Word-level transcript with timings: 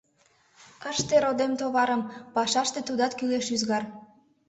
—Ыште, 0.91 1.15
родем, 1.23 1.51
товарым: 1.59 2.01
пашаште 2.35 2.79
тудат 2.87 3.13
кӱлеш 3.17 3.47
ӱзгар. 3.55 3.83